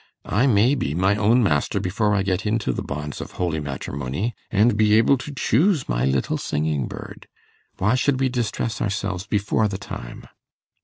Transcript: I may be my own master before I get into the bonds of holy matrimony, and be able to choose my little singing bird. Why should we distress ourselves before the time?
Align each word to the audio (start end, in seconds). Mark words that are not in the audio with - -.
I 0.25 0.47
may 0.47 0.73
be 0.73 0.95
my 0.95 1.15
own 1.15 1.43
master 1.43 1.79
before 1.79 2.15
I 2.15 2.23
get 2.23 2.43
into 2.43 2.73
the 2.73 2.81
bonds 2.81 3.21
of 3.21 3.33
holy 3.33 3.59
matrimony, 3.59 4.33
and 4.49 4.75
be 4.75 4.95
able 4.95 5.15
to 5.19 5.31
choose 5.31 5.87
my 5.87 6.05
little 6.05 6.39
singing 6.39 6.87
bird. 6.87 7.27
Why 7.77 7.93
should 7.93 8.19
we 8.19 8.27
distress 8.27 8.81
ourselves 8.81 9.27
before 9.27 9.67
the 9.67 9.77
time? 9.77 10.25